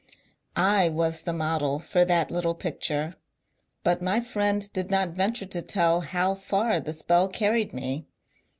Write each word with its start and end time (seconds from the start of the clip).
I 0.55 0.89
was 0.89 1.21
the 1.21 1.31
model 1.33 1.77
for 1.77 2.03
that 2.05 2.31
little 2.31 2.55
picture. 2.55 3.17
But 3.83 4.01
my 4.01 4.19
friend 4.19 4.67
did 4.73 4.89
not 4.89 5.09
venture 5.09 5.45
to 5.45 5.61
tell 5.61 6.01
how 6.01 6.33
far 6.33 6.79
the 6.79 6.91
spell 6.91 7.27
carried 7.27 7.71
me. 7.71 8.07